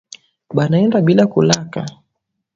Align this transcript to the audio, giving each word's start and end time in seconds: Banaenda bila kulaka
Banaenda 0.55 1.01
bila 1.01 1.23
kulaka 1.33 1.81